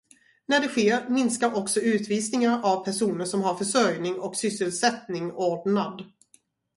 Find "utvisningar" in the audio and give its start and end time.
1.79-2.61